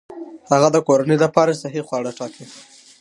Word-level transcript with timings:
هغه 0.51 0.67
د 0.71 0.77
کورنۍ 0.87 1.17
لپاره 1.23 1.59
صحي 1.61 1.81
خواړه 1.87 2.11
ټاکي. 2.19 2.45